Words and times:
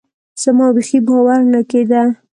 زما 0.43 0.67
بيخي 0.75 0.99
باور 1.07 1.41
نه 1.53 1.61
کېده. 1.69 2.03